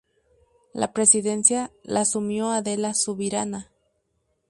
La 0.73 0.93
presidencia 0.93 1.69
la 1.83 2.01
asumió 2.01 2.49
Adela 2.49 2.95
Subirana. 2.95 3.69